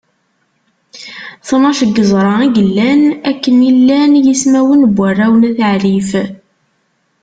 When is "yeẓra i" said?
1.95-2.47